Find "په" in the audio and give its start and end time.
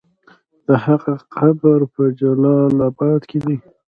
1.93-2.03